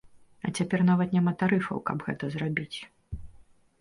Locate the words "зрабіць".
2.37-2.77